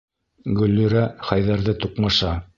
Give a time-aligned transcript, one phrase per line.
[0.61, 2.35] Гөллирә Хәйҙәрҙе туҡмаша.